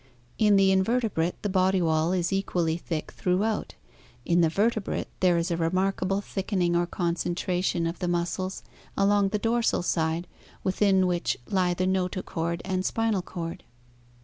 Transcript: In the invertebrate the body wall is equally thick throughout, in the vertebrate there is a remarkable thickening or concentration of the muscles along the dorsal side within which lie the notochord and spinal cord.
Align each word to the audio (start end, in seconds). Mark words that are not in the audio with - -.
In 0.39 0.55
the 0.55 0.71
invertebrate 0.71 1.39
the 1.43 1.47
body 1.47 1.79
wall 1.79 2.11
is 2.11 2.33
equally 2.33 2.75
thick 2.75 3.11
throughout, 3.11 3.75
in 4.25 4.41
the 4.41 4.49
vertebrate 4.49 5.09
there 5.19 5.37
is 5.37 5.51
a 5.51 5.57
remarkable 5.57 6.21
thickening 6.21 6.75
or 6.75 6.87
concentration 6.87 7.85
of 7.85 7.99
the 7.99 8.07
muscles 8.07 8.63
along 8.97 9.29
the 9.29 9.37
dorsal 9.37 9.83
side 9.83 10.25
within 10.63 11.05
which 11.05 11.37
lie 11.45 11.75
the 11.75 11.85
notochord 11.85 12.63
and 12.65 12.83
spinal 12.83 13.21
cord. 13.21 13.63